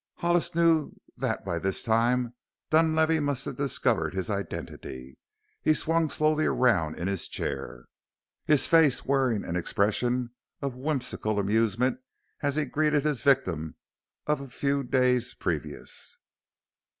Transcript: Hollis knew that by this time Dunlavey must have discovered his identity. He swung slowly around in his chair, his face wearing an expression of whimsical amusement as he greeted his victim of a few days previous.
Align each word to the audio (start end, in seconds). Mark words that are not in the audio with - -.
Hollis 0.15 0.55
knew 0.55 0.93
that 1.17 1.45
by 1.45 1.59
this 1.59 1.83
time 1.83 2.33
Dunlavey 2.71 3.19
must 3.19 3.45
have 3.45 3.55
discovered 3.55 4.15
his 4.15 4.31
identity. 4.31 5.19
He 5.61 5.75
swung 5.75 6.09
slowly 6.09 6.47
around 6.47 6.97
in 6.97 7.07
his 7.07 7.27
chair, 7.27 7.85
his 8.43 8.65
face 8.65 9.05
wearing 9.05 9.45
an 9.45 9.55
expression 9.55 10.31
of 10.59 10.73
whimsical 10.73 11.37
amusement 11.37 11.99
as 12.41 12.55
he 12.55 12.65
greeted 12.65 13.03
his 13.05 13.21
victim 13.21 13.75
of 14.25 14.41
a 14.41 14.49
few 14.49 14.81
days 14.83 15.35
previous. 15.35 16.17